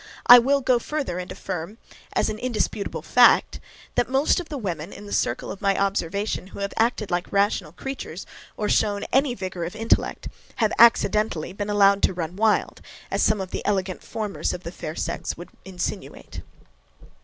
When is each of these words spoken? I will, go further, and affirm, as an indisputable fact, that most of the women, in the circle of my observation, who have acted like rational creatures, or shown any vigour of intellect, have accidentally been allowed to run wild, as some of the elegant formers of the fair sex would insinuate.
I 0.25 0.39
will, 0.39 0.61
go 0.61 0.79
further, 0.79 1.19
and 1.19 1.31
affirm, 1.31 1.77
as 2.13 2.27
an 2.27 2.39
indisputable 2.39 3.03
fact, 3.03 3.59
that 3.93 4.09
most 4.09 4.39
of 4.39 4.49
the 4.49 4.57
women, 4.57 4.91
in 4.91 5.05
the 5.05 5.13
circle 5.13 5.51
of 5.51 5.61
my 5.61 5.77
observation, 5.79 6.47
who 6.47 6.59
have 6.61 6.73
acted 6.75 7.11
like 7.11 7.31
rational 7.31 7.71
creatures, 7.71 8.25
or 8.57 8.67
shown 8.67 9.03
any 9.13 9.35
vigour 9.35 9.63
of 9.63 9.75
intellect, 9.75 10.27
have 10.55 10.73
accidentally 10.79 11.53
been 11.53 11.69
allowed 11.69 12.01
to 12.01 12.15
run 12.15 12.35
wild, 12.35 12.81
as 13.11 13.21
some 13.21 13.39
of 13.39 13.51
the 13.51 13.63
elegant 13.63 14.01
formers 14.01 14.53
of 14.53 14.63
the 14.63 14.71
fair 14.71 14.95
sex 14.95 15.37
would 15.37 15.49
insinuate. 15.65 16.41